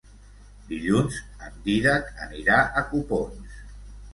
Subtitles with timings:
[0.69, 1.19] Dilluns
[1.49, 3.63] en Dídac anirà a Copons.